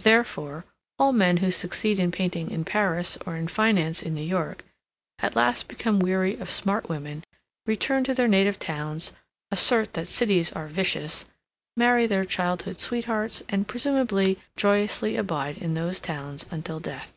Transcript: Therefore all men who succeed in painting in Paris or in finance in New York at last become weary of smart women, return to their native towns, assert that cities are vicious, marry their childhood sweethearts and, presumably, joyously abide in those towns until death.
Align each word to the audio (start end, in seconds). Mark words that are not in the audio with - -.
Therefore 0.00 0.64
all 0.98 1.12
men 1.12 1.36
who 1.36 1.50
succeed 1.50 1.98
in 1.98 2.10
painting 2.10 2.50
in 2.50 2.64
Paris 2.64 3.18
or 3.26 3.36
in 3.36 3.46
finance 3.46 4.02
in 4.02 4.14
New 4.14 4.22
York 4.24 4.64
at 5.18 5.36
last 5.36 5.68
become 5.68 6.00
weary 6.00 6.34
of 6.38 6.48
smart 6.48 6.88
women, 6.88 7.24
return 7.66 8.02
to 8.04 8.14
their 8.14 8.26
native 8.26 8.58
towns, 8.58 9.12
assert 9.50 9.92
that 9.92 10.08
cities 10.08 10.50
are 10.52 10.68
vicious, 10.68 11.26
marry 11.76 12.06
their 12.06 12.24
childhood 12.24 12.80
sweethearts 12.80 13.42
and, 13.50 13.68
presumably, 13.68 14.38
joyously 14.56 15.14
abide 15.14 15.58
in 15.58 15.74
those 15.74 16.00
towns 16.00 16.46
until 16.50 16.80
death. 16.80 17.12